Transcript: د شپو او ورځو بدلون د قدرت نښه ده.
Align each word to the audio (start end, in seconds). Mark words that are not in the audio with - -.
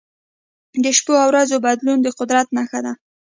د 0.83 0.85
شپو 0.97 1.13
او 1.23 1.29
ورځو 1.31 1.57
بدلون 1.65 1.97
د 2.01 2.07
قدرت 2.19 2.47
نښه 2.57 2.79
ده. 2.85 2.93